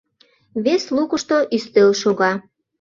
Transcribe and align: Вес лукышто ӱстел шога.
Вес 0.63 0.83
лукышто 0.95 1.37
ӱстел 1.55 1.91
шога. 2.01 2.31